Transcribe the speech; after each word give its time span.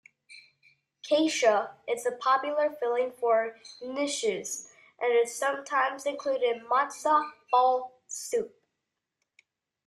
Kasha 1.07 1.77
is 1.87 2.07
a 2.07 2.11
popular 2.11 2.71
filling 2.71 3.11
for 3.11 3.59
knishes 3.83 4.67
and 4.99 5.13
is 5.15 5.37
sometimes 5.37 6.07
included 6.07 6.41
in 6.41 6.65
matzah-ball 6.65 8.01
soup. 8.07 8.51